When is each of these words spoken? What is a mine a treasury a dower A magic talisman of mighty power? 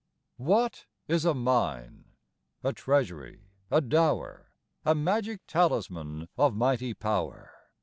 What 0.37 0.87
is 1.07 1.25
a 1.25 1.35
mine 1.35 2.13
a 2.63 2.73
treasury 2.73 3.43
a 3.69 3.81
dower 3.81 4.51
A 4.83 4.95
magic 4.95 5.41
talisman 5.45 6.27
of 6.39 6.55
mighty 6.55 6.95
power? 6.95 7.51